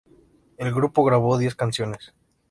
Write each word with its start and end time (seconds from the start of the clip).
El 0.57 0.73
grupo 0.73 1.03
grabó 1.03 1.37
diez 1.37 1.53
canciones. 1.53 2.11